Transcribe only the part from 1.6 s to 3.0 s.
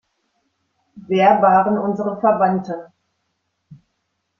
unsere Verwandten?